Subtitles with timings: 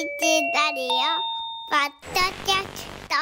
[0.00, 0.88] ラディオ
[1.68, 3.14] ポッドキャスト。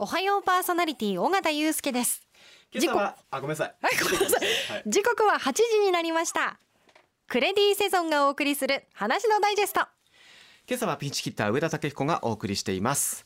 [0.00, 2.26] おはようパーソナリティ尾形祐介です。
[2.74, 3.74] 今朝はあごめんなさい。
[3.80, 4.72] はいごめんなさい。
[4.72, 4.82] はい。
[4.84, 6.58] 時刻は8時になりました。
[7.28, 9.82] クレディセゾンがお送りする話のダイジェスト。
[10.68, 13.24] 今朝はピンチヒッター上田武彦がお送りしています。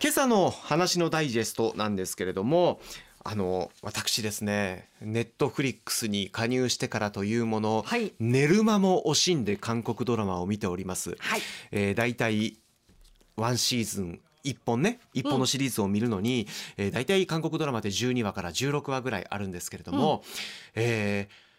[0.00, 2.80] 今朝の話のダイジェストなんですけれども。
[3.24, 8.12] あの私ですねネットフリックスに加入してからというもの、はい。
[8.18, 11.16] 寝る間も惜しんで韓国ドラマを見ております。
[11.18, 11.40] はい。
[11.70, 12.58] えー、だいたい
[13.36, 20.22] ワンシーズン一本ね一本のシリーズを見るのに、えー、だいたい韓国ドラマで12話から16話ぐらいあるんですけれども、
[20.74, 21.52] えー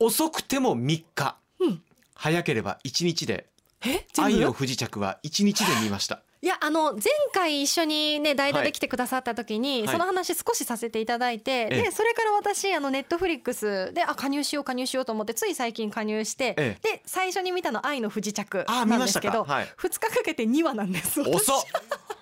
[0.00, 1.82] 遅くても3日、うん。
[2.14, 3.46] 早ければ1日で。
[3.84, 6.22] え「愛の不時着」は1日で見ました。
[6.40, 7.02] いやあの前
[7.34, 9.88] 回一緒にね代打はいで来てくださった時に、はい。
[9.88, 11.82] その話少しさせていただいて、ええ。
[11.82, 19.52] でそれから私あのネットフリックスであ加入しよう加入しようと思ってつい最近加入して、えで最初に見たの「愛の不時着」なんですけど、か？
[19.52, 19.66] はい。
[19.78, 21.62] 2日かけて2話なんです遅っ。
[21.72, 22.16] だ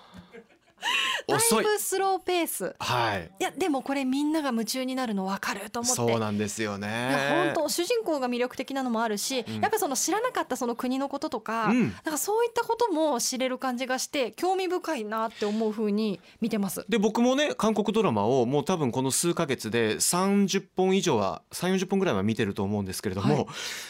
[1.27, 1.63] 遅い。
[1.63, 2.75] いぶスローペース。
[2.79, 3.31] はい。
[3.39, 5.95] いやでもこれみんなが夢中になるの分かると思って。
[5.95, 7.53] そうなんですよね。
[7.53, 9.61] 本当主人公が魅力的なのもあるし、うん。
[9.61, 11.81] やっぱその知らなかったその国のこととか、うん。
[11.81, 16.85] なんかそういったことも知れる感じがして興味深いなって思う風に見てます。
[16.89, 23.45] で僕もね韓国ドラマをもう多分この数ヶ月で30本以上は3 4 0本ぐらいは見てると思うんですけれども、はい。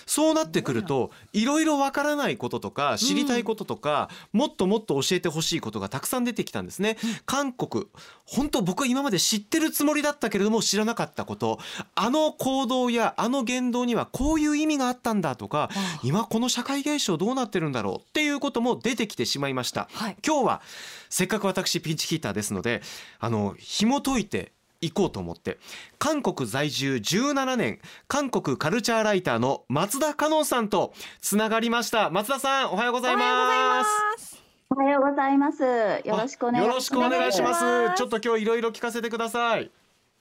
[0.06, 6.87] そうなってくるといろいろわからないこととか知りたいこととか、もっともっと教えてほしいことがたくさん出てきたんですね。
[7.26, 7.88] 韓国
[8.26, 11.60] 本当僕は今まで知ってるつもりだったけれども知らなかったこと。
[11.96, 15.70] あの行動やあの言動にはこういう意味があったんだとか
[16.04, 19.88] 今この社会現象どうなってるんだろうっていうことも出てきてしまいました。
[19.94, 20.18] はい。
[20.26, 20.62] 今日は
[21.10, 22.82] せっかく私ピンチヒーターですので
[23.20, 24.52] あの紐解いて
[24.82, 25.58] いこうと思って。
[25.98, 32.10] 韓国在住17年韓国カルチャーライターの松田香音さんとつながりました。
[32.10, 33.84] 松田さんおはようございま
[34.18, 34.37] す。
[34.70, 35.64] おはようございます。
[35.64, 36.68] よろしくお願いします。
[36.68, 39.72] よろしくお願いしますちょっと今日いろいろ聞かせてください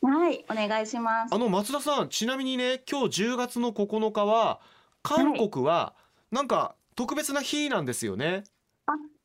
[0.03, 1.39] はい、お願いしますあ。
[1.39, 4.61] の松田さんちなみにね今日10月の9日は
[5.03, 5.95] 韓国は
[6.31, 8.45] なんか特別な日なんですよね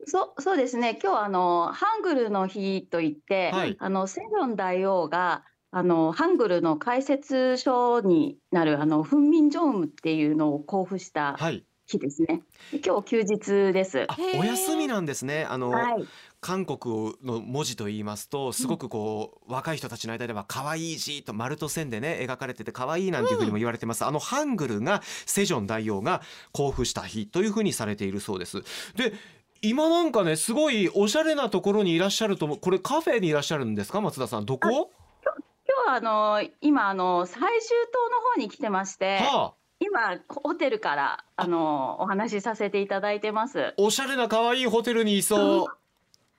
[0.05, 0.97] そう、そうですね。
[1.01, 12.41] 今日あのハングルの日といって、はいあのセジョン大王があのハングルの解説書になるあのフンミンジョンムっていうのを交付したはい日ですね。
[12.85, 14.07] 今日休日です。
[14.39, 15.45] お休みなんですね。
[15.49, 16.05] あの、はい、
[16.39, 26.21] 韓国の文字と言いますとすごくこう、若い人たちの間では可愛い字と丸と線でね描かれてて可愛いなんていうふうにも言われてます、あのハングルがセジョン大王が
[26.53, 28.61] 交付した日というふうにされているそうです。
[28.95, 29.13] で
[29.61, 32.57] 今なんかねすごいおしゃれなところにいらっしゃると思う。
[32.57, 34.45] これカフェにいらっしゃるんですか松田さん？
[34.45, 34.91] どこ？
[35.23, 37.49] 今日はあの今あの最終
[37.91, 43.73] 島の方に来てまして、はあ今ホテルからあのお話しさせていただいてます。
[43.77, 45.65] おしゃれな可愛いホテルにいそう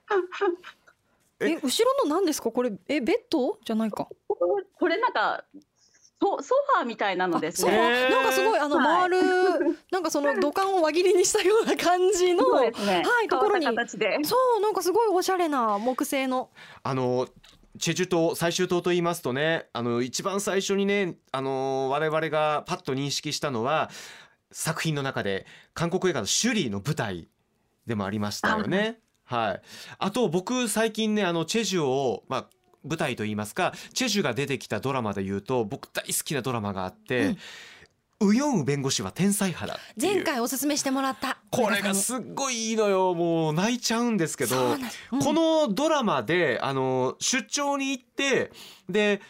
[1.45, 1.61] ええ？
[1.61, 2.53] 後ろの何ですか？
[2.53, 3.59] これえベッド？
[3.65, 4.07] じゃないか。
[4.29, 5.45] これなんか
[6.21, 8.09] ソソファーみたいなのですね。
[8.11, 12.61] なんかすごいあのはい回る、 なんかその土管を輪切りにしたような感じの。
[12.61, 12.71] ね。
[13.05, 13.67] はいところに。
[13.67, 16.51] そうなんかすごいおしゃれな木製の。
[16.85, 17.27] あの
[17.79, 23.91] チェジュ島最終島と言いますとねあの一番最初にねあの我々がパッと認識したのは
[24.51, 27.29] 作品の中で韓国映画の「シュリー」の舞台
[27.87, 29.01] でもありましたよね。
[29.25, 29.63] はい、
[29.99, 32.47] あと僕最近ねあのチェジュを、まあ、
[32.85, 37.37] 舞台と言いますかチェジュが出てきたドラマで言うと僕大好きなドラマがあって
[38.25, 40.15] 「ウヨンウ弁護士は天才肌」っていう。
[40.15, 41.39] 前回おすすめしてもらった。
[41.51, 43.15] これがすっごいいいのよ。
[43.15, 44.77] もう泣いちゃうんですけど。
[45.13, 45.21] うん。
[45.21, 48.53] このドラマであの出張に行って
[48.89, 49.21] で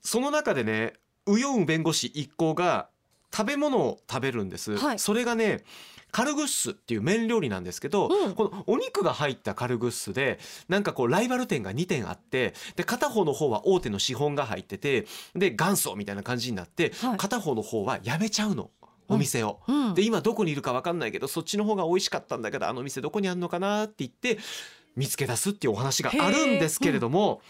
[0.00, 0.94] その中でね
[1.26, 2.88] ウヨンウ弁護士一行が
[3.32, 4.98] 食べ物を食べるんです、はい。
[4.98, 5.64] それがね
[6.10, 8.34] カルグッスっていう麺料理なんですけど、うん。
[8.34, 10.38] このお肉が入ったカルグッスで
[10.68, 17.16] なんかこうライバル店が2店あってで片方の方は大手の資本が入っててで元祖みたいな感じになって、はい。
[17.18, 18.70] 片方の方はやめちゃうの
[19.08, 19.60] お店を。
[19.66, 19.94] うん。
[19.94, 24.38] で今どこにいるか分かんないけどそっちの方が美味しかったんだけどあの店どこにあるのかなって言って
[24.96, 27.42] 見つけ出すっていうお話があるんですけれども、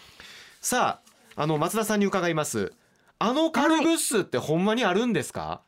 [0.61, 1.01] さ
[1.35, 2.73] ああの松田さんに伺います。
[3.19, 5.61] あのカルグッスってほんまにあるんですか、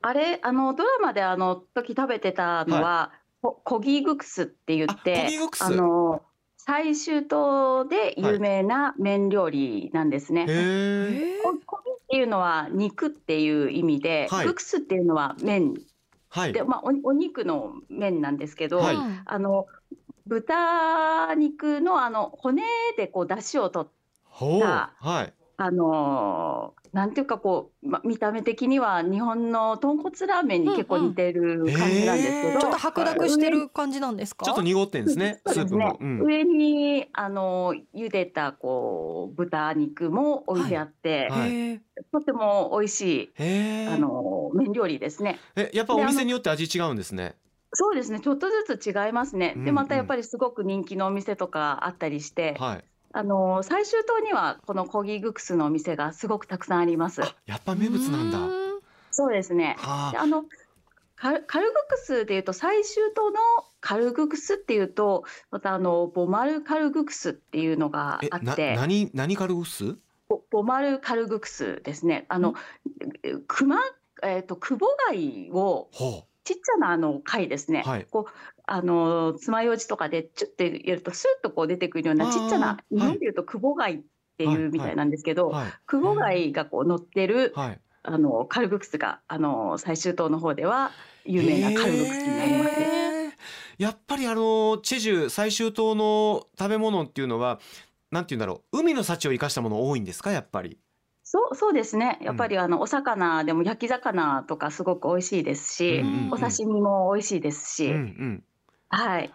[0.00, 5.62] あれあのドラマであの時食べてたのは、こコギーグクスって言っあコてギグクス？
[5.62, 6.22] あの
[6.56, 10.42] 最終島で有名な麺料理なんですね。
[10.42, 14.46] へええココギっていうのは肉っていう意味で、はい。
[14.46, 15.74] グクスっていうのは麺。
[16.28, 16.52] はい。
[16.52, 18.94] で、まあ、おお肉の麺なんですけど、はい。
[18.96, 19.66] うんあの
[20.24, 22.62] 豚肉のあの骨
[22.96, 23.92] でこう出汁を取っ
[24.24, 24.60] ほう。
[24.60, 25.32] さはい。
[25.56, 34.44] あのーなんていうかこう、ま、見た目的には日本の豚骨ラーメンに結構似てる感じなんですけど、うんうんちょっと白濁してる感じなんですか？
[34.44, 36.22] ちょっと濁ってんですねスープも、うん。
[36.22, 41.50] 上にあの茹でたこう豚肉も置いてあって、はい。
[41.50, 41.80] へえ
[42.12, 45.38] とても美味しいへあの麺料理ですね。
[45.56, 47.36] ええやっぱお店によって味違うんですね。
[47.72, 48.20] そうですね。
[48.20, 49.54] ちょっとずつ違いますね。
[49.54, 49.64] うんうん。
[49.64, 57.22] でまたやっぱりすごく人気のお店とかあったりして、はいあの最終島にはこのコギグクスのお店がすごくたくさんあります。
[57.22, 58.38] あやっぱ名物なんだ。
[59.10, 59.76] そうですね。
[59.78, 60.12] はあ。
[60.12, 60.44] であの
[61.16, 63.38] カルカルグクスでいうと最終島の
[63.80, 68.74] カルグクスっていうとまたあのボマルカルグクスっていうのがあって。
[68.74, 69.96] 何何カルグス？
[70.28, 72.24] ボボマルカルグクスですね。
[72.28, 72.54] あの
[73.46, 73.76] 熊
[74.22, 78.06] えっ、とクボ貝をほちっちゃなあの貝ですね、はい。
[78.10, 78.32] こう
[78.66, 84.00] あの爪楊枝とかでチュッてやるとスッとこう出てくるようなちっちゃあなー日本でいうとクボ貝っ
[84.38, 85.72] てはいいうみたいなんですけど、うはい。
[85.86, 87.80] クボ貝がこう乗ってるはい。
[88.04, 90.90] あのカルグクスがあの最終島の方では
[91.24, 93.36] 有名なカルグクスになりますね。
[93.78, 97.60] やっぱりあのチェジュ最終島の食べ物っていうのは
[98.10, 98.80] なんて言うんだろう。
[98.80, 100.32] 海の幸を生かしたもの多いんですか？
[100.32, 100.78] やっぱり
[101.34, 102.18] そうそうですね。
[102.20, 106.32] やっぱりあのお魚でも焼き魚とかすごく美味しいですし、うんうんうん。
[106.32, 108.44] お刺身も美味しいですし、うんうん。
[108.90, 109.32] はい。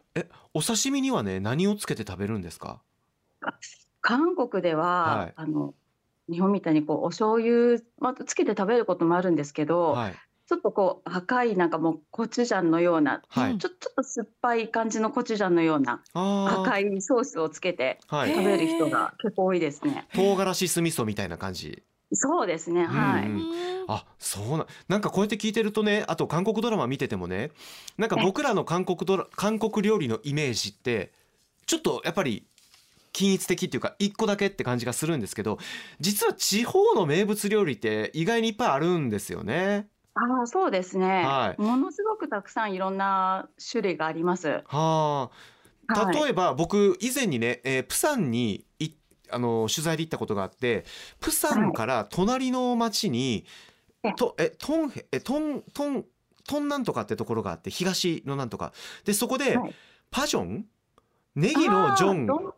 [0.53, 2.83] お刺身にはね何をつけて食べるんですか？
[4.01, 5.33] 韓国では、はい。
[5.35, 5.73] あの
[6.29, 10.15] 日本みたいにこうお醤油まあつけて食べることもあるんですけど、はい
[10.47, 20.07] ちょっとこう赤いなんかもうコチュジャンのような、はいちょちょっと酸っぱい感じのコチュジャンのようなあ赤いソースをつけて食べる人が結構多いですね。
[20.13, 21.83] 唐辛子酢味噌みたいな感じ
[22.13, 23.27] そうですね、はい。
[23.27, 27.51] うんあそうななんかこうやって聞いてるとねあと韓国ドラマ見ててもね
[27.97, 31.13] なんか僕らの韓国ドラ韓国料理のイメージって
[31.65, 32.45] ちょっとやっぱり
[33.13, 35.57] 均一的っていうか一個だけって感じがするんですけど
[36.01, 39.87] 実は地方の名物料理って意外にいっぱいあるんですよね。
[40.19, 41.61] ああ、そうですね、はい。
[41.61, 44.63] ものすごくたくさんいろんな種類があります。
[44.65, 45.29] は
[45.87, 46.01] あ。
[46.01, 46.15] はい。
[46.15, 48.89] 例えば僕以前にね、えープサンにい
[49.29, 50.85] あの取材で行ったことがあって
[51.19, 53.45] プサンから隣の町に、
[54.03, 54.13] え。
[54.13, 56.05] とえトンヘえトントン
[56.47, 58.73] トンなんとかってところがあって東のなんとか。
[59.05, 59.75] でそこで、はい。
[60.09, 60.65] パジョン？
[61.35, 62.25] ネギのジョン？
[62.25, 62.53] ドンネ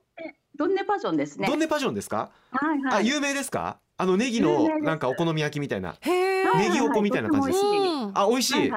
[0.55, 1.47] ドンネパジョンですね。
[1.47, 2.97] ドンネパジョンですか、はいはい。
[2.97, 3.79] あ有名ですか？
[4.01, 5.95] あのネギのなんかお好み焼きみたいな。
[6.03, 7.47] ネギおこみたいな感じ。
[7.49, 7.59] です
[8.13, 8.71] あ美味しい、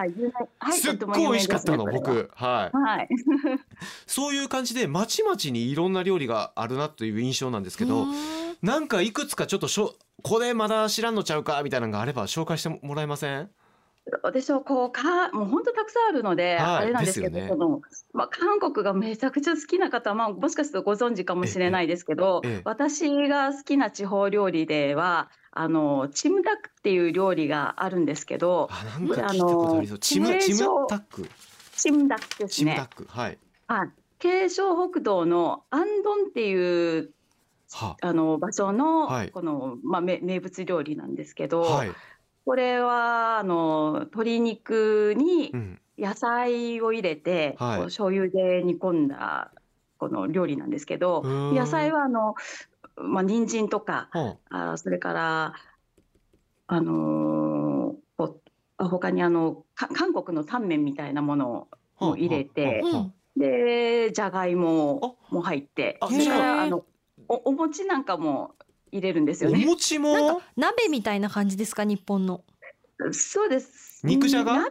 [0.73, 2.29] すっごい美味しかったの僕。
[2.35, 2.71] は
[3.03, 3.09] い。
[4.07, 8.15] そういう感じでまちまちにいろんな料理があるなという印象なんですけど、うん
[8.63, 13.51] なんかいくつかちょっとしょこれまだ知らんのちゃうかみたいなのがあれば紹介してもらえません？
[14.23, 17.63] 私はこうかもう本当たくさんあるので、はいあれなんですけど、ですよね。
[17.63, 17.81] その
[18.13, 22.63] まあ韓国がめちゃくちゃ好きな方はまあもしかするとご存知かもしれないですけど、ええええ。
[22.65, 29.99] 私が好きな地方料理ではあのチムダックっていう料理があるんですけど、あなんか聞いたことありそう。
[29.99, 30.59] チムチム
[30.89, 31.29] タック？
[31.77, 32.65] チムダックですね。
[32.65, 32.87] チムタッ。
[32.89, 33.07] ク。
[33.09, 33.39] はい。
[33.69, 33.91] はい。
[34.19, 37.11] 京尚北道のアンドンっていう
[37.73, 38.13] はあ。
[38.13, 39.31] の場所の、はい。
[39.31, 41.93] このまあ名名物料理なんですけど、はい、
[42.45, 47.77] これはあの鶏肉にうん、野菜を入れて、はい。
[47.79, 49.53] こう醤油で煮込んだ
[49.99, 51.57] この料理なんですけどうーん。
[51.57, 52.35] 野菜はあの、
[52.97, 55.55] まあ人参とかはあそれから
[56.67, 58.41] あのーこう
[58.79, 61.69] あ他にあのか韓国のタンメンみたいなもの
[61.99, 63.05] あを入れてはあはあう。
[63.05, 66.85] んでじゃがいもも入ってあそれからあの
[67.29, 68.55] おお餅なんかも
[68.93, 69.65] 入れるんですよおね。
[69.65, 70.13] 餅も？
[70.13, 72.45] なんか鍋みたいな感じですか日本の。
[73.11, 74.07] そうです。
[74.07, 74.53] 肉じゃが？
[74.53, 74.71] 鍋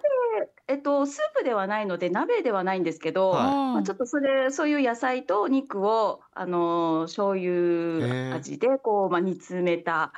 [0.68, 3.46] えっとスープではないので鍋ではないんですけど、はい。
[3.46, 10.14] まあ、ちょっとそれそういう野菜と肉をあの醤油味でこう、まあ、煮詰めた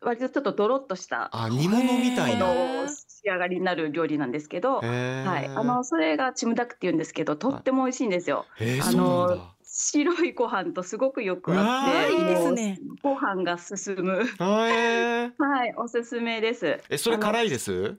[0.00, 2.52] 割とちょっとドロッとしたあ煮物みたいあな。
[2.52, 8.46] へーの仕上がりになる料理なんですけど、はい、あのそれがチムダックって言うんですけどとっても美味しいんですよ。
[8.58, 12.78] へーそうあのなんだ白いご飯とすごくよく合ってーいいですね。
[13.02, 14.24] ご飯が進む。
[14.38, 15.28] は
[15.66, 16.80] いおすすめです。
[16.88, 17.98] えそれ辛いです？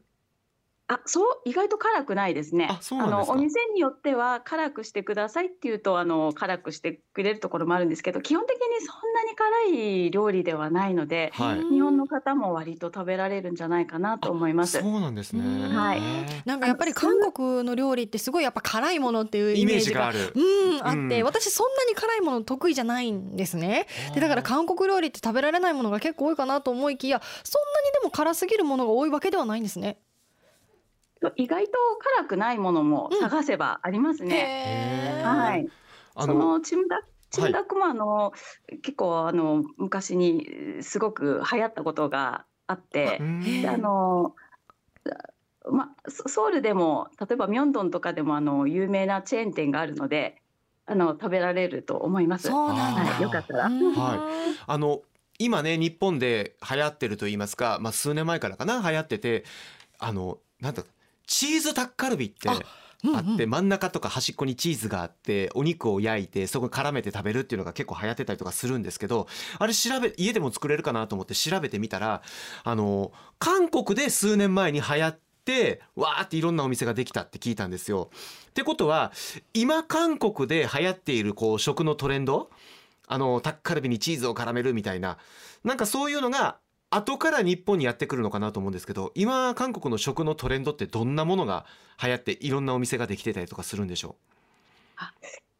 [0.89, 2.67] あ、そう、意外と辛くないですね。
[2.72, 3.36] あそうなんですか？
[3.36, 11.60] の、お店によっては辛くしてくださいっていうと、あの、辛くしてくれるところもあるんですけど、基本的にそんなに辛い料理ではないので、はい。
[11.60, 14.79] うん日本の方も割と食べられるんじゃないかなと思います。
[14.79, 15.44] そうなんですね。
[15.44, 16.01] うんはい。
[16.46, 20.34] なんかやっぱり韓国の料理ってすごいやっぱ辛いものっていうイイメーメージがジがある。
[20.36, 21.25] うんあって、うん。
[21.25, 23.88] 私そんなに辛いもの得意じゃないんですね。
[24.15, 30.00] でだから韓国料理って食べられないものが結構多いかなと思いきやそんなにでも辛すぎるものが多いわけではないんですね
[31.36, 31.71] 意外と
[32.17, 35.21] 辛くないものも探せばありますね。
[35.21, 35.36] へー。
[35.36, 35.67] はい。
[36.15, 38.33] そあののチムダチムダックもあの、
[38.81, 40.47] 結構あの昔に
[40.81, 43.62] すごく流行ったことがあってう、ん。
[43.62, 44.36] であの
[45.69, 50.41] まソソウルでも例えばミョンドンとかでもあの有名なチェーン店があるので
[50.86, 52.47] あの食べられると思います。
[52.47, 53.65] そうなんだ、はいよかったら。
[53.65, 53.93] うん。
[53.93, 54.29] は
[54.65, 55.01] あの
[55.39, 59.43] 今ね日本で流行ってると言いますか、まあ、数年前からかな流行ってて
[60.00, 60.83] あのなんだ
[61.27, 69.27] チーズタッカルビってあうんって真ん中とか端っこにチーズがあってお肉を焼いてそこに絡めて食べるっていうのが結構流行ってたりとかするんですけど
[69.60, 72.24] あれ調べ家でも作れるかなと思って調べてみたら
[72.63, 78.10] あの韓国で数年前に流行ってわーっていろんなお店ができたって聞いたんですよ。
[78.50, 79.12] ってことは
[79.53, 82.50] 今韓国で流行っているこう食のトレンド？
[83.07, 85.17] あのタッカルビにチーズを絡めるみたいな。
[85.63, 86.57] なんかそういうのが
[86.89, 91.65] 後から日本にやってくるのかなと思うんですけど今韓国の食のトレンドってどんなものが
[92.01, 94.15] 流行っていろんなお店ができてたりとかするんでしょ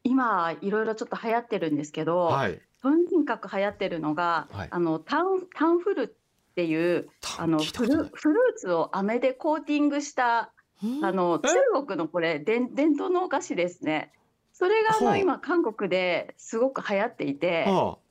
[0.04, 2.62] 今いろいろちょっと流行ってるんですけうど、はい。
[2.82, 4.68] とにかく流行ってるのが、はい。
[4.72, 11.04] あのタンタンフルっていうあのフルフルーツを飴でコーティングしたうん？
[11.04, 11.48] あのえ？
[11.48, 14.14] 中国のこれ伝伝統のお菓子ですね。
[14.54, 18.07] それがあの今韓国ですごく流行っていて、はあ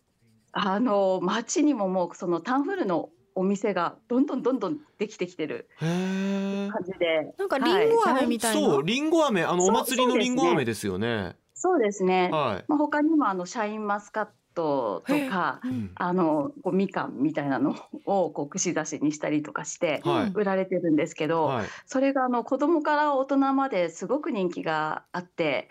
[0.80, 6.68] の街にももうそのタンフルのお店がどんどんどんどんできてきてるあ、へえ。
[6.70, 9.44] 感じで、なんかリンゴ飴みたいな、そうリンゴ飴。
[9.44, 11.36] あのお祭りのそうですねリンゴ飴ですよね。
[11.52, 12.30] そうですね。
[12.32, 15.60] はい、まあ他にもあのシャインマスカットとか。
[15.62, 15.90] うん。
[15.96, 20.32] あのこうみかんみたいなのをこう串刺しにしたりとかしてはい。
[20.34, 21.66] 売られてるんですけど、はい。
[21.84, 25.68] それがあの子供から大人まですごく人気があって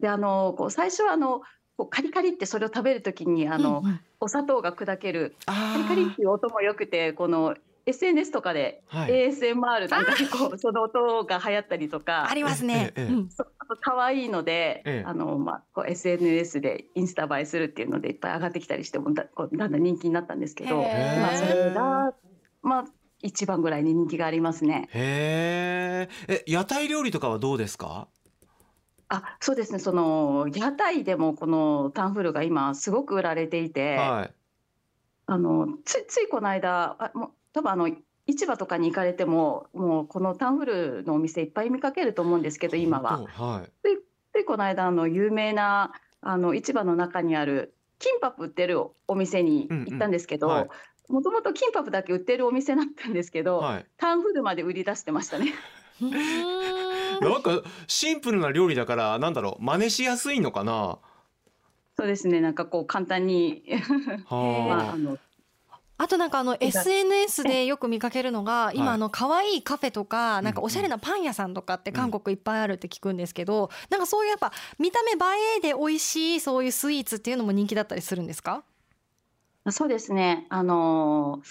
[0.00, 1.42] であのこう最初はあの
[1.76, 4.00] こうカリカリってそれを食べる時にあの、うんうん。
[4.20, 5.36] お砂糖が砕ける。
[5.46, 7.54] あカリカリっていう音も良くてこの
[7.86, 9.10] SNS とかではい。
[9.28, 12.30] ASMR なんかでこうその音が流行ったりとか。
[12.30, 13.30] ありますね、ええええうん。
[13.30, 15.04] そうあと可愛いので、ええ。
[15.06, 22.14] あのまあ、こう SNS でインスタ映えするっていうのでいっぱい上がってきたりしてもだこうだんだん人気になったんですけど、まあ、それが、
[22.62, 22.84] まあ、
[23.22, 24.88] 一番ぐらいに人気がありますね。
[24.94, 28.08] へええ屋台料理とかはどうですか？
[29.08, 29.78] あそうですね。
[29.78, 34.34] その屋台でもこのタンフルが今すごく売られていて、はい。
[35.26, 37.88] あのつついこの間あもう多分あの
[38.26, 43.18] 市場とかに行かれてももうこのタンフルのお店いっぱい見かけると思うんですけど今は。
[43.18, 43.26] 本。
[43.36, 43.42] 当？
[43.42, 43.72] はい。
[44.32, 50.58] ついこの間あの有名なあの市場の中にあるキンパプ売ってるお店に行ったんですけどうんうん。
[50.60, 50.68] はい。
[51.08, 53.86] もともとキンパプだけ売ってるお店だったんですけど、はい。
[53.98, 55.52] タンフルまで売り出してましたね。
[56.00, 56.83] うーん
[57.22, 60.98] なんかシンプルな料理だからなんだろう真似しやすいのかな？
[61.96, 62.40] そうですね。
[62.40, 63.62] なんかこう簡単に、
[64.28, 65.16] まあ、はあの
[65.96, 68.78] あとなんかあの SNS でよく見かけるのがい。
[68.78, 75.14] 今あの可愛いカフェとかなんかおしゃれなパン屋さんとかって韓国いっぱいあるって聞くんですけどなんかそういうやっぱ見た目映
[75.58, 78.64] えで美味しいそういうスイーツっていうのも人気だったりするんですか？
[79.70, 80.46] そうですね。
[80.50, 81.48] あのヤ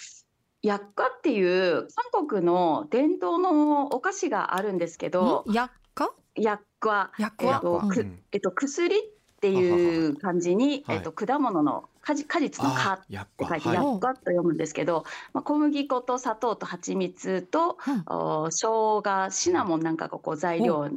[0.64, 5.52] ッカっていう韓国の伝統のお菓子があるんですけどん？
[5.52, 8.24] やっかヤッカやっえっとくうん。
[8.32, 9.02] えっと、薬っ
[9.42, 10.98] ていう感じに、はい。
[10.98, 13.78] えっと、果物の果実果実のあ果っやって書いて、はい。
[13.78, 15.04] ヤッカと読むんですけど、
[15.34, 18.04] まあ、小麦粉と砂糖と蜂蜜とうん。
[18.08, 20.90] お生姜シナモンなんかがこう材料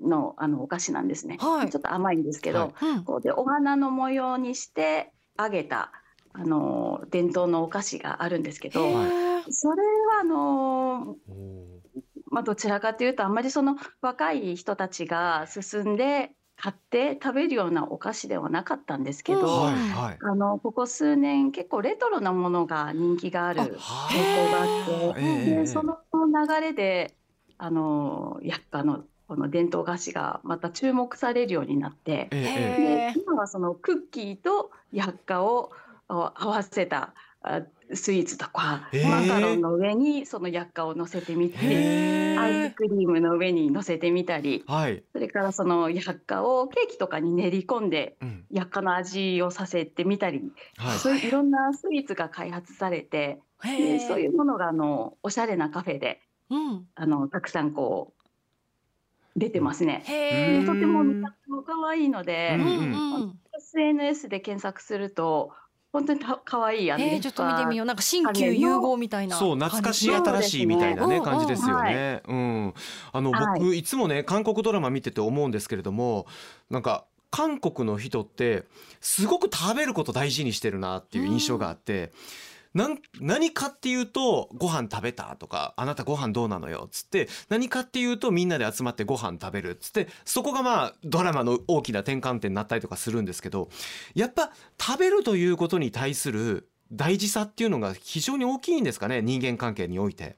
[0.00, 1.38] のあのお菓子なんですね。
[1.40, 1.70] はい。
[1.70, 2.90] ちょっと甘いんですけど、はい。
[2.90, 3.04] うん。
[3.04, 5.92] こうでお花の模様にして揚げた
[6.34, 8.80] あの伝統のお菓子があるんですけど、
[9.50, 11.16] それはあの
[12.30, 20.18] まあ、どちらかというとあんまりその若い人たちが進んで買って食べるようなお菓子ではなかったんですけど、うんはいはい。
[20.22, 23.76] あのここ数年結構レトロなものが人気がある傾向
[24.52, 27.14] があって、でその流れで
[27.58, 35.70] あの薬価のこの伝統菓子がまた注目されるようになって、で今はそのクッキーと薬価を
[36.12, 37.62] あ合わせたあ
[37.94, 41.68] スイーツとか、マカロンの上にその薬価を乗せてみたり。
[41.72, 48.44] へアイえスクリームの上に乗せてみたり、はい、それからその薬価をケーキとかに練り込んでうん。
[48.50, 56.86] 薬価の味をさせてみたり、はい、そういういろんなスイーツが開発されて、へでーそういうものがあのおしゃれなカフェでうん。
[56.94, 60.02] あのたくさんこう出てますね。
[60.66, 63.38] とても見た目も可愛いので、うんうんうん。
[63.56, 65.52] SNS で検索すると
[65.92, 67.86] 本当にた可愛いあのえー、ちょっと見てみよう。
[67.86, 72.22] なんか新旧融合みたいなそう懐かしい新しいみたいなねね感じですようんね。
[72.26, 72.74] うん、
[73.12, 73.60] あのはい。
[73.60, 76.26] 僕いつもね韓国ドラマ見てて思うんですけれども、
[76.70, 78.64] なんか韓国の人って
[79.00, 82.12] すごく食べること大事にしてるなっていう印象があって。
[82.74, 93.68] なん何かっていうとご飯食べたとかあなたご飯どうなのよっつって何かっていうとみんなで集まってご飯食べるっつってそこがまあドラマの大きな転換点になったりとかするんですけど
[94.14, 100.36] やっぱ食べるということに対する大事さっていうのが非常に大きいんですかね人間関係において。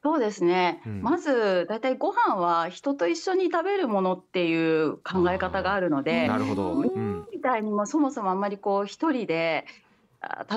[0.00, 0.80] そうですね。
[0.86, 9.87] うんまずだいたいご飯は人と一緒に食べるものっていう考え方があるので、なるほど、ううんみたいにもそもそもあんまりこう一人であ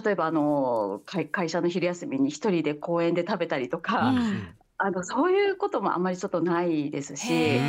[0.03, 7.60] 例えばあの会会社の昼休みに一人で公園で食べたりとか、うんあのそういうこともあんまりちょっとないですし、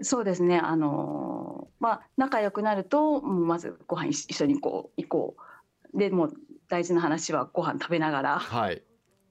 [0.00, 5.98] そうですねあのまあ仲良くなるとうんまずご飯一一緒にこう行こう。
[5.98, 6.32] でもう
[6.68, 8.38] 大事な話はご飯食べながら。
[8.38, 8.82] はい。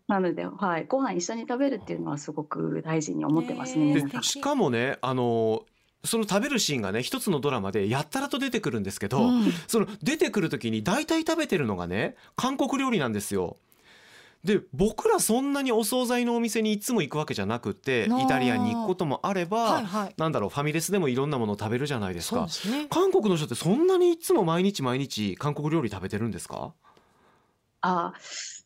[0.08, 4.08] なので、はい、ご飯一緒に食べるっていうのはすごく大事に思ってますね。
[4.22, 5.66] しかもねあの
[6.08, 9.52] その食べるシーンがね一つのドラマでやったらと出てくるんですけど、うん。
[9.68, 13.58] その出てくる時に大体食べてるのがね韓国料理なんですよ。
[14.44, 20.14] で僕らそんなにお惣菜のお店にいつも行くわけじゃなくってイタリアンに行くこともあれば、はいはい。
[20.16, 22.46] なんだろうファミレスでもいろんなものを食べるじゃないですか。
[22.46, 22.88] ですね。
[22.90, 26.74] 韓国の人ってそんなにいつも毎日毎日韓国料理食べてるんですか？
[27.82, 28.14] あ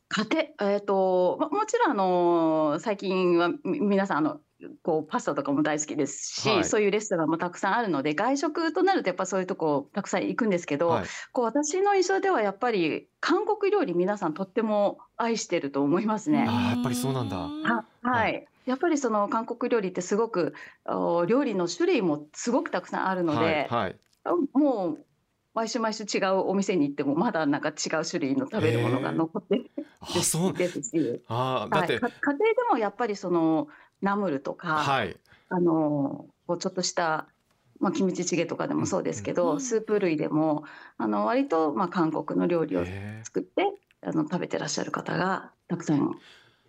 [0.09, 0.25] 家
[0.57, 4.39] 庭えっ、とまもちろんあの最近はみ皆さんあの
[4.83, 6.65] こうパスタとかも大好きですし、はい。
[6.65, 11.05] そういうレストランもたくさんあるので外食となるとやっぱそういうとこたくさん行くんですけど、はい。
[11.31, 16.45] こう私の印象ではやっぱり韓国料理皆さんとっても愛してると思いますね。
[16.47, 17.37] あーやっぱりそうなんだ。
[17.37, 20.53] ははい、やっぱりその韓国料理ってすごく
[20.85, 23.95] お料理の種類もすごくたくさんあるので、はいはい。
[24.23, 25.05] あもう
[25.53, 30.53] 毎週毎週違うお店に行ってもまだなんか違う種類の食べるものが残ってるあそう。
[30.53, 33.67] ですし、あーだって、はい、か家庭でもやっぱりその
[34.01, 35.17] ナムルとか、はい。
[35.49, 37.27] あのこうちょっとした、
[37.79, 39.61] まあ、キムチチゲとかでもそうですけど、うん。
[39.61, 40.63] スープ類でも
[40.97, 42.85] あの割とまあ韓国の料理を
[43.23, 43.67] 作って
[44.01, 46.17] あの食べてらっしゃる方がたくさん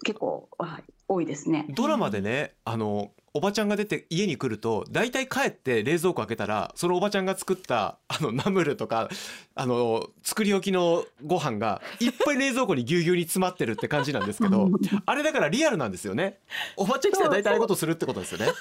[0.03, 1.67] 結構、はい、多いですね。
[1.71, 9.09] ドラマでねあのおばちゃんが出て家に来ると大体帰って冷蔵庫開けたらそのおばちゃんが作ったあのナムルとか
[9.55, 14.69] あの作り置きのご飯がいっぱい冷蔵庫にぎゅうぎゅうに詰まってるって感じなんですけど
[15.07, 16.41] あれだからリアルなんですよね
[16.77, 18.53] おばちゃん来たら大体ああいうことするってことですよねあ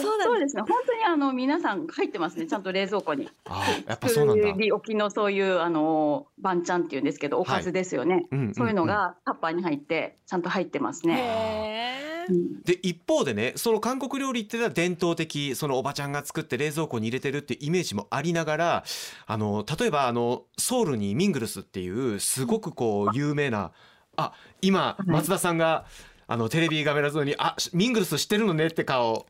[0.00, 0.56] そうです。
[0.56, 0.62] ね。
[0.62, 2.46] 本当にあの皆さん入ってますね。
[2.46, 3.28] ちゃんと冷蔵庫に。
[3.46, 4.48] あーやっぱそうなんだ。
[4.48, 12.26] 作り置きのそういうあの番ちゃんっていうんですけどおかずですよね、そういうのがタッパーに入ってちゃんと入ってますね。
[12.64, 18.84] で一方でねその韓国料理っていうのは伝統的そのおばちゃんが作って冷蔵庫に入れてるっていうイメージもありながら
[19.26, 23.70] あの例えばあのソウルにミングルスっていうすごくこう有名な
[24.16, 25.10] あ今はい。
[25.10, 25.84] 松田さんが
[26.26, 29.26] あのテレビ画面のに「あミングルス知ってるのね」って顔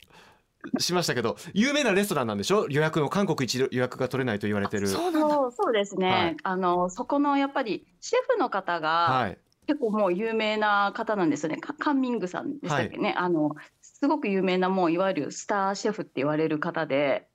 [0.78, 2.66] しましたけど有名なレストランなんでしょ？
[2.68, 4.88] 予約の韓国一予約が取れないと言われてる。
[4.88, 6.36] そうそうそうですね、はい。
[6.42, 17.26] あのそこのやっぱりシェフの方がはい、結構もう有名な方なんですよね、かカンミングさんでしたっけね、あのすごく有名なもういわゆるスターシェフって言われる方で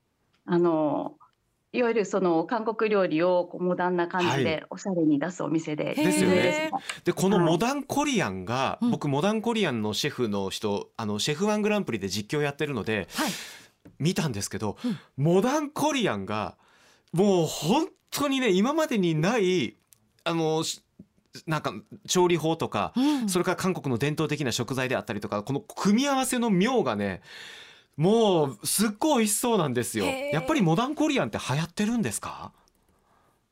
[0.46, 1.16] あの
[1.74, 4.44] いわゆるその韓国料理をこうモダンな感じはい。
[4.44, 6.70] でおしゃれに出すお店で、ですよね。
[7.06, 7.46] でこのはい。
[7.46, 8.92] モダンコリアンが、うん。
[8.92, 13.32] 僕モダンコリアンのシェフの人あのシェフワングランプリで実況やってるのではい。
[14.00, 15.00] 見たんですけど、うん。
[15.16, 16.58] モダンコリアンが
[17.14, 19.78] もう本当にね今までにない
[20.26, 20.82] あのし
[21.48, 21.74] なんか
[22.06, 23.30] 調理法とか、うん。
[23.30, 27.22] それから韓国の伝統的な食材であったりとかこの組み合わせの妙がね
[28.02, 30.06] もうすっごい美味しそうなんですよ。
[30.34, 32.52] やっぱりモダンコリアンって流行ってるんですか？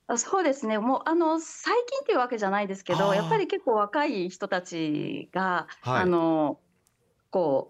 [0.08, 0.80] あそうですね。
[0.80, 6.02] もうあの最近っていうわけじゃないですけどやっぱり結構若い人たちが、はい。
[6.02, 6.60] あの
[7.30, 7.70] こ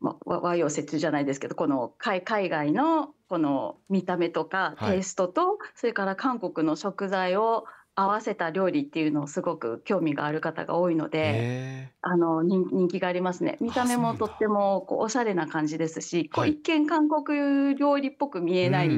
[0.00, 4.92] う、ま、和和洋折衷じゃないですけどこの海海外のこの見た目とかはい。
[4.94, 13.58] テイストと、それから韓国の食材を合わせた料理っていうのをすごく興味がある方が多いのでへあの人人気がありますね。
[13.60, 16.52] 見た目もとってもこうおしゃれな感じですし、こうはい。
[16.52, 18.90] 一見韓国料理っぽく見ええない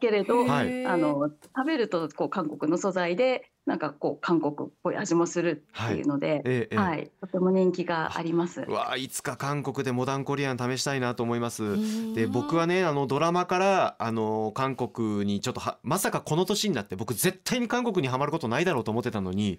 [0.00, 0.86] けれど、はい。
[0.86, 6.76] あの食べるとこう韓国の素材でなんかこう韓国っぽい味もするっていうので、ええええ。
[6.76, 8.62] はい、とても人気があります。
[8.62, 8.72] う。
[8.72, 11.64] わあいつか韓国でモダンコリアン試したいなと思います。
[11.64, 19.58] うんで僕はねあのドラマからあの韓国にちょっとはまさかこの年になって僕絶対に韓国にはまることないだろうと思ってたのに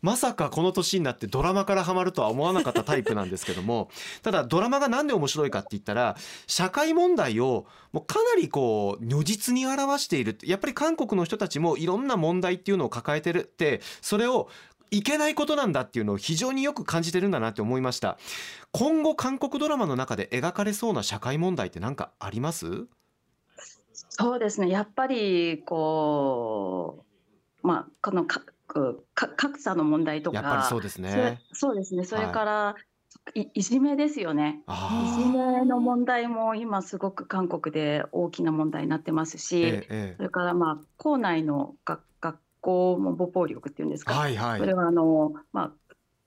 [0.00, 3.90] まさかこの年になってドラマからはまるとは思わなかったタイプなんですけども
[4.22, 10.38] ただドラマがなんで面白いかって言ったら社会問題をもうかなりこう如実に表している。
[10.44, 14.48] やっぱり韓国の人たちもいろんな問題っていうのを抱えてるってそれを
[14.90, 18.18] いけないことなんだっていうのを非常によく感じてるんだなって思いました。
[18.72, 22.86] 今後韓国ドラマの中で描かれそうな社会問題って何かあります？
[24.10, 24.68] そうですね。
[24.68, 27.06] やっぱりこ
[27.62, 31.40] う、まあ、このかか格差の問題とかやっぱりそうですね。
[31.54, 32.04] そうですね。
[32.04, 32.74] それから、
[33.34, 33.42] い。
[33.54, 34.60] いじめですよね。
[34.60, 42.02] いあじめの問題も今すごく韓国で大きな問題になってますし、えええそれからまあ校内の学学
[42.62, 44.58] 校も母暴力っていうんですか、はいはい。
[44.58, 45.72] それはあの、まあ、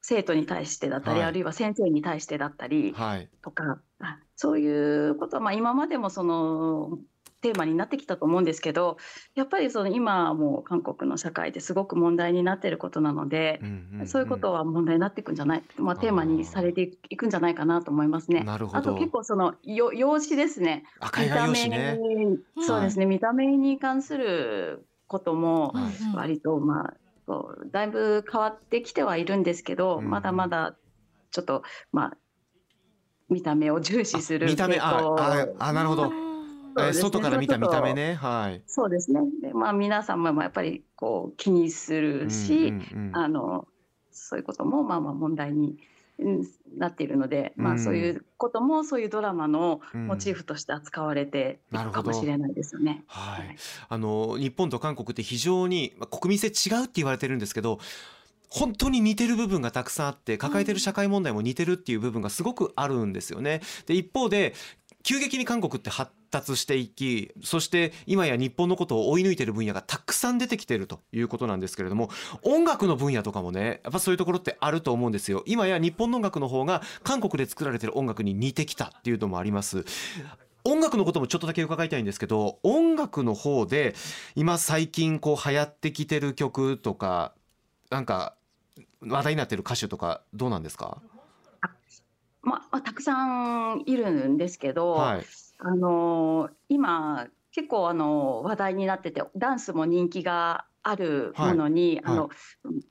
[0.02, 1.28] 生徒に対してだったり、はい。
[1.30, 3.30] あるいは先生に対してだったりはい。
[3.42, 7.00] とか、あそういうことは、まあ、今までもその
[7.42, 8.98] テーマになってきたと思うんですけど
[9.36, 14.08] やっぱりその今はもう韓国の社会ですごく問題になっていることなので、んんん。
[14.08, 18.42] そういうことは問題になっていくんじゃない、まあ、テーマにされていくんじゃないかなと思いますね。
[18.42, 18.78] なるほど。
[18.80, 20.86] あと結構そのよ容姿ですね。
[21.00, 22.00] 赤い画用紙ね。
[22.66, 25.94] そうですね、見た目に関することもはい。
[26.16, 26.94] 割とまあ
[27.28, 30.76] そうだいぶ変わってきてはいるんですけど、うんまだまだ
[31.32, 32.18] ちょっとまあ
[33.30, 36.94] 見た目を重視する見た目あああなるほど、ね。
[36.94, 38.16] 外から見た見た目ね。
[38.16, 38.62] はい。
[38.68, 39.22] そうですね。
[39.42, 42.74] でまあ皆さんもやっぱりこう気にするし、
[43.14, 43.68] あの
[44.12, 45.78] そういうこともまあまあ問題にうん
[46.78, 53.04] なっているので、まうんあそういうこともそういうドラマのうんモチーフとして扱われていくかもしれないですよね。
[53.08, 53.56] はいはい
[53.90, 57.80] あの日本と韓国って非常にまあ国民性違うって言われてるんですけど
[58.50, 63.62] 本当に似てる部分がたくさんあって抱えてる社会問題も似てるっていう部分がすごくあるんですよね。
[63.86, 64.54] で一方で
[65.04, 72.10] 急激に韓国って発達していきそして今や日本のことを追い抜いてる分野がたくさん出てきてるということなんですけれども
[72.42, 75.44] 音楽の分野とかもねやっぱそういうところってあると思うんですよ。
[75.46, 79.86] 今や日本の音楽の方が韓国で作られてる音楽に似てきたっていうのもあります。
[80.66, 83.96] 音楽のこともちょっとだけ伺いたいんですけど音楽の方で
[84.36, 87.34] 今最近こう流行ってきてる曲とか
[87.92, 88.36] なんか
[89.02, 91.02] 話題になってる歌手とかどうなんですか？
[92.42, 95.26] まあ、まあたくさんいるんですけど、はい
[95.58, 102.14] あの今結構あの話題になっててダンスも人気があるものに、はい。
[102.14, 102.30] あの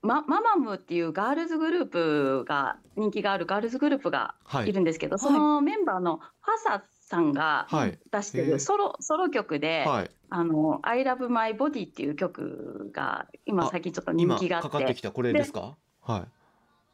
[0.02, 4.68] マママムっていうガールズグループが人気があるガールズグループがはい。
[4.68, 7.98] いるんですけど、そのメンバーのファサさんがはい。
[8.10, 14.68] 出してるソロソロ曲ではい「あの I Love My Body」っていう曲が今あ最近ちょっと人今気があって。
[14.70, 15.12] かかってきた。
[15.12, 15.76] これですか？
[16.00, 16.24] はい。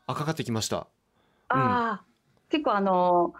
[0.09, 0.87] あかかってきました。
[1.49, 3.33] あー結構あの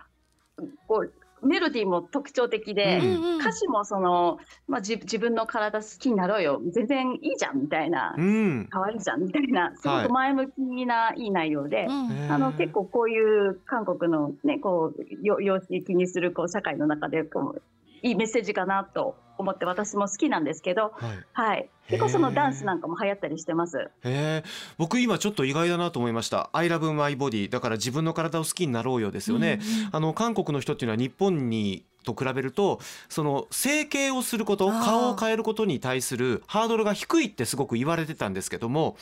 [0.87, 3.39] こうメロディーも特徴的で、うん。
[3.39, 6.61] 歌詞もその、まあ、自自分の体好きになろうよ。
[6.71, 8.69] 全然いいじゃんみたいな、うん。
[8.71, 11.87] 可愛いじゃんみたいなすごく前向きないい内容で、
[12.29, 17.63] あの結構こういう韓国のねこうよ容姿気にするこう社会の中でこう
[18.03, 21.25] いいメッセージかなと思って私も好きなんですけど、はい。
[21.33, 23.79] はい、結構そのダンスなんかも流行ったりしてます。
[23.79, 24.45] へえ
[24.79, 29.61] 僕今ちょっと意外だなと思いました「I love my body」だから自分の体を好きになろうよですよね、
[29.93, 38.97] あの韓国の人っていうのは日本にと比べるとその整形をすること顔を変えることに対するハードルが低いってすごく言われてたんですけども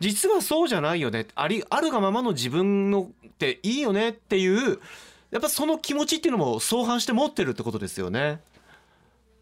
[0.00, 1.26] 実はそうじゃないよね。
[1.34, 4.80] ありあるがままの自分のっていいよねっていう
[5.30, 8.40] やっぱその気持ちっていうのも相反して持ってるってことですよね。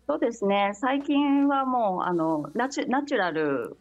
[0.07, 0.73] そうですね。
[0.75, 3.77] 最近はもうあのナチュナチュラル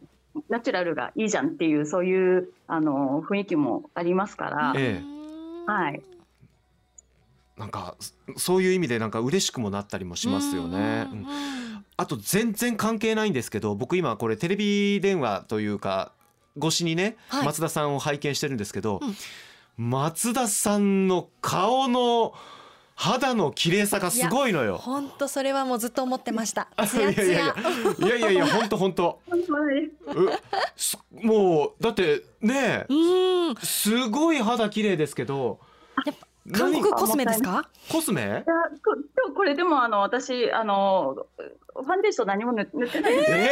[0.48, 5.02] ナチュラルがいいじゃんっていうそういうあの雰囲気もありますから、え
[5.66, 6.02] はい、
[7.56, 11.08] なんかそそういう意味でなんか嬉しくもなったりもしますよね。
[11.12, 11.26] うん
[12.00, 16.12] あと全然関係ないんですけど僕今これテレビ電話というか
[16.56, 17.46] 越しにね、はい。
[17.46, 19.14] 松田さんを拝見してるんですけど、うん
[19.78, 22.34] 松田さんの顔の
[22.96, 24.76] 肌の綺麗さがすごいのよ。
[24.76, 26.68] 本当それはもうずっと思ってました。
[26.82, 27.38] いツヤツヤ。
[27.38, 29.20] やいやいやいや いやいや本当本当
[31.22, 33.54] もうだってねうん。
[33.62, 35.60] すごい肌綺麗ですけど
[36.04, 36.16] やっ
[36.52, 37.68] 韓何国コスメですか？
[37.88, 38.22] コスメ？
[38.22, 38.44] いやこ
[39.16, 41.26] 今日これでもあの私あの
[41.74, 43.48] ファンデーション何も塗塗ってないです、え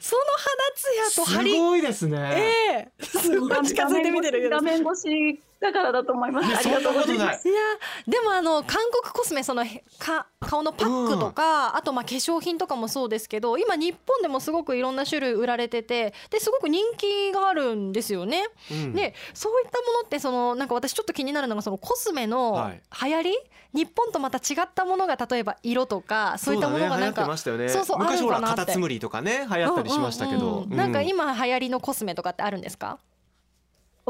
[0.00, 1.58] その肌ツと張り。
[1.58, 2.34] ごいですね。
[2.36, 4.56] ええすごい近づいて見てるけど。
[4.56, 6.48] 画面越しだからだと思います。
[6.48, 7.48] いやありがとうございます。
[7.48, 7.52] い。
[7.52, 7.60] や
[8.06, 18.48] でもあの韓国コスメそのへか顔のパックとか、あとまあ化粧品とかもそうですけど今日本でもすごくいろんな種類売られててですごく人気があるんですよね。
[18.70, 18.92] うん。
[18.94, 22.82] でそういったものってそのなんか私ちょっと気になるのがそのコスメのはい。
[23.02, 23.38] 流行り、
[23.74, 27.06] 日本とまた違ったものが例えば色とかそういったものがなんそうだね。
[27.06, 27.68] 流行ってかましたよね。
[27.68, 28.60] そうそう昔ほらあるかなって。
[28.62, 32.98] カタツムリとかね流行ったりしましたけど、うんうんうんなんか今流行りのコスメとかってあるんですか？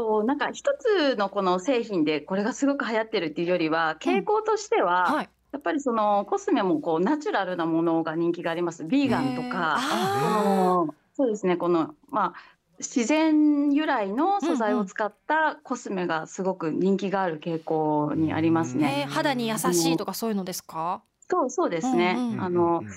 [0.01, 5.29] そうなんか一つのこの製品でこれがすごく流行ってるっていうよりは傾向としては、はい。
[5.51, 8.83] やっぱりそのコスメもこうナチュラルなものが人気があります。
[8.85, 10.49] ビーガンとか、あこ
[10.87, 12.33] のそうですねこのまあ
[12.79, 19.05] 自然由来の素材を使ったコスメがすごく人気がある傾向にありますーね。
[19.07, 21.03] えー肌に優しいとかそういうのですか？
[21.29, 22.15] そうそうですね。
[22.17, 22.87] うんうんあのうん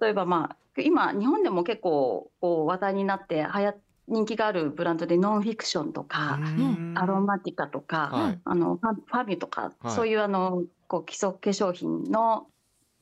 [0.00, 3.74] 例えばまあ今日本でも結構こう話題になって流行
[4.06, 6.94] 人気があるブランドでノンフィクションとか、うん。
[6.96, 8.40] アロマティカとか、はい。
[8.44, 9.94] あのファファミとか、はい。
[9.94, 12.46] そういうあのこう基礎化粧品の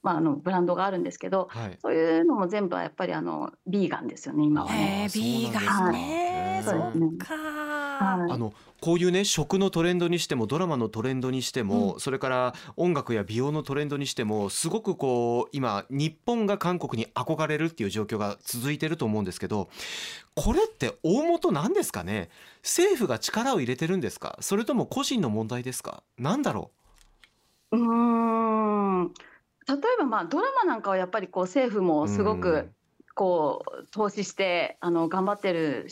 [0.02, 1.78] まあ、あのブランドがあるんですけどはい。
[1.80, 5.08] そういうのも全部はやっぱりあのビーガンですよね今はあね。
[5.14, 6.62] ビーガンね。
[6.64, 7.08] そですね。
[7.14, 8.32] っかはい。
[8.32, 19.68] あのこういうね食のトレンドにしてもドラマのトレンドにしても、それから音楽や美容のトレンドにしてもすごくこう今日本が韓国に憧れるっていう状況が続いてると思うんですけど
[20.34, 22.28] これって大元なんですかね？
[22.64, 24.36] 政府が力を入れてるんですか？
[24.40, 26.02] それとも個人の問題ですか？
[26.18, 26.72] なんだろ
[27.70, 27.78] うー
[29.04, 29.12] ん
[29.68, 32.70] 例えばまあドラマなんかはやっぱりこう政府うもすごうんく
[33.14, 35.86] こう投資してあの頑張ってる、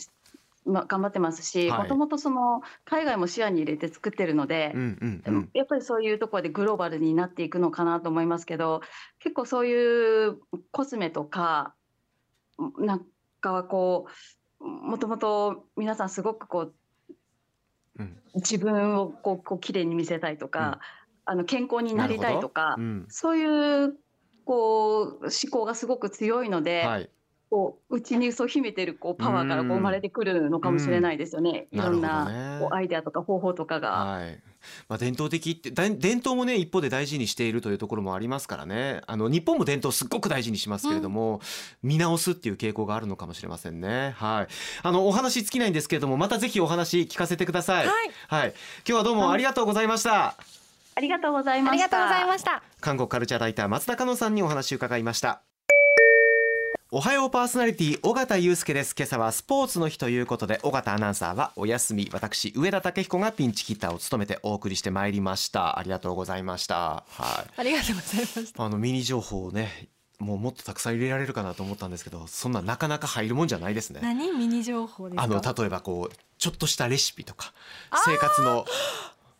[0.65, 1.83] まあ、頑張ってますしはい。
[1.83, 5.35] もともとその海外も視野に入れて作ってるのでう、んうんでうん。
[5.41, 8.81] もやっぱりそういうところでグローバルになっていくのかなと思いますけど
[9.19, 10.39] 結構そういう
[10.71, 11.75] コスメとか
[12.79, 13.05] なん
[13.39, 14.07] かはこ
[14.59, 16.73] うもともと皆さんすごくこう
[17.99, 18.17] うん。
[18.35, 20.79] 自分をこうこう綺麗に見せたいとか、
[21.31, 23.05] あの健康になりたいとか、うん。
[23.07, 23.95] そういう
[24.43, 27.09] こう思考がすごく強いので、はい。
[27.49, 31.67] こう内にそう秘めてるこうパワーからこう生まれてくるのかもしれないですよね。
[31.71, 31.79] うん。
[31.79, 33.89] いろんなこうアイデアとか方法とかが。
[33.91, 34.41] はい。
[34.87, 39.01] まあ、伝統的ってだ伝統もね一方で大事にしているというところもありますからね。
[39.07, 41.41] あの日本も伝統すっごく大事にしますけれども、
[41.81, 44.13] 見直すっていう傾向があるのかもしれませんね。
[44.17, 44.47] はい。
[44.83, 47.87] あのお話尽きないんですけれどもまたぜひお話聞かせてください。
[47.87, 48.11] はい。
[48.27, 50.37] はい、今日はどうもありがとうございました、
[50.93, 51.71] ありがとうございました。
[51.71, 52.63] ありがとうございました。
[52.81, 55.41] 韓国カルチャーライター松田香乃さんにお話を伺いました。
[56.93, 58.93] おはようパーソナリティ尾形祐介です。
[58.97, 62.09] 今朝はスポーツの日ということで尾形アナウンサーはお休み。
[62.11, 65.79] 私上田武彦がピンチヒッターを務めてお送りしてまいりました。
[65.79, 67.05] ありがとうございました。
[67.07, 67.51] はい。
[67.55, 68.63] ありがとうございました。
[68.65, 69.87] あのミニ情報をね
[70.19, 74.01] もうもっとたくさん入れられるかなと思ったんですけどそんななかなか入るもんじゃないですね。
[74.03, 74.29] 何？
[74.33, 75.23] ミニ情報ですか？
[75.23, 77.53] あの例えばこうちょっとしたレシピとか
[78.05, 78.65] 生活の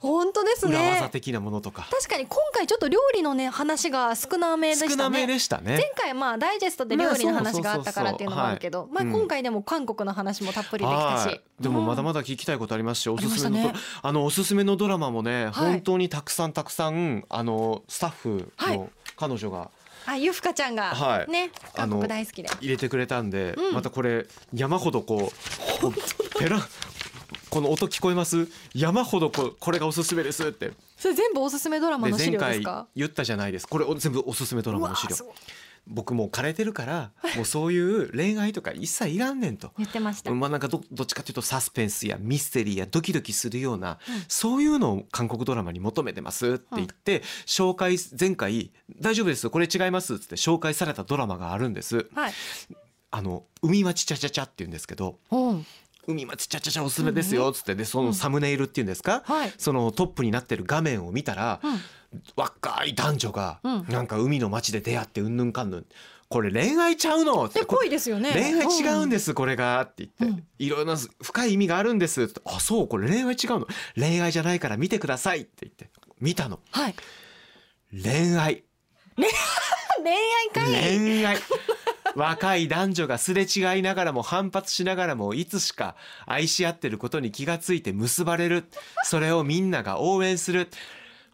[0.01, 4.91] 本当です裏技ね的なものとか、確かに今回ちょっと料理のね話が少なめでしたね。
[4.91, 5.77] 少なめでしたね。
[5.77, 11.41] 前回まあダイジェストで料理の話があったからっていうのもあるけど、まあ今回でも韓国の話もたっぷりできたし、はい。
[11.59, 18.77] でもまだだまだ聞きたいことありますし、おすすめのねあのおすすめのドラマもね、はい本当にたくさんたくさんあのスタッフはい。
[18.77, 19.69] の彼女が
[20.07, 21.31] あゆふかちゃんがはい。
[21.31, 22.49] ね、韓国大好きで。
[22.59, 23.75] 入れてくれたんで、うん。
[23.75, 26.59] またこれ山ほどこうこうペラ
[27.51, 28.47] この音聞こえます？
[28.73, 30.71] 山ほどこうこれがおすすめですって。
[30.95, 32.87] それ全部おすすめドラマの資で前回料ですか？
[32.95, 33.67] 言ったじゃないです。
[33.67, 35.17] これお全部おすすめドラマの資料。
[35.85, 39.73] 僕もう枯れてるから もうそういう恋愛とか一切いらんねんと。
[39.77, 44.23] 言ってました、まあなんかどどっちかというとサスペンスやミステリーやドキドキするような、うん。
[44.29, 49.49] そういうのを韓国ドラマに求めてますって言って、紹介前回大丈夫です。
[49.49, 52.07] これ違いますって紹介されたドラマがあるんです。
[52.13, 52.33] はい。
[53.13, 55.65] あの海町チャチャチャって言うんですけどうん
[56.07, 57.75] 海町チャチャチャおすすめですよっつって。
[57.75, 59.53] でそのサムネイルっていうんですか、はい。
[59.57, 61.79] そのトップになってる画面を見たら、うん。
[62.35, 63.85] 若い男女がうん。
[63.87, 65.85] なんか海の町で出会ってうんぬんかんぬん。
[66.29, 67.45] これ恋愛ちゃうの？
[67.45, 68.31] ってで恋ですよね。
[68.31, 69.81] 恋愛違うんでですこれが。
[69.81, 70.43] って言って、うん。
[70.59, 72.23] いろいろな深い意味があるんです。
[72.23, 73.67] ってあそうこれ恋愛違うの。
[73.95, 75.89] 恋愛じゃないから見てくださいって言って。
[76.19, 76.59] 見たの。
[76.71, 76.95] はい。
[77.91, 78.63] 恋愛。
[79.17, 79.31] 恋愛。
[80.53, 81.37] 会 恋愛
[82.15, 85.95] 若い男女がすれ違いながらも反発しながらもいつしか
[86.25, 88.65] 愛し合ってることに気がついて結ばれる。
[89.03, 90.69] それをみんなが応援する。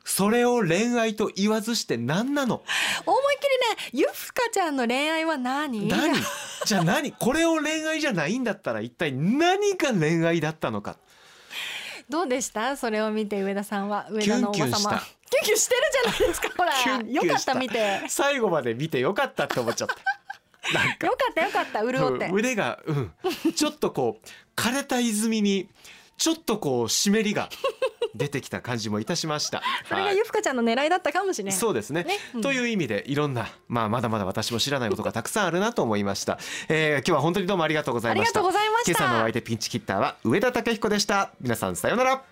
[0.03, 2.63] それを恋愛と言わずして何なの？
[3.05, 3.43] 思いっき
[3.93, 5.89] りねゆふかちゃんの恋愛は何？
[5.89, 6.15] 何？
[6.65, 7.11] じゃあ何？
[7.11, 10.95] これを恋愛じゃないんだったら一体何が恋愛だったのか？
[12.07, 12.77] どうでした？
[12.77, 14.07] それを見て上田さんは。
[14.09, 14.89] 上田のおば様キュンキュンした。
[14.89, 17.01] キュンキュンしてるじゃないですかほら。
[17.01, 18.03] よかった見て。
[18.07, 19.95] 最後まで見てよかったって思っちゃった
[20.73, 22.25] よかったよかった潤って。
[22.27, 23.11] うん腕が、うん、
[23.55, 25.69] ちょっとこう枯れた泉に
[26.17, 27.49] ちょっとこう湿りが
[28.15, 29.61] 出てきた感じもいたしました。
[29.87, 32.03] それがはいゆふかちゃんの狙いだったかもしれないそうですね。
[32.03, 32.17] ね。
[32.35, 32.41] うん。
[32.41, 38.39] という意味でいろんな、まあ、まだまだ私も知らないことがたくさんあるなと思いました、 えー今日は本当にどうもありがとうございました。
[38.39, 38.91] ありがとうございました。
[38.91, 41.31] 今朝のお相手ピンチキッターは上田武彦でした。
[41.39, 42.23] 皆さんさようなら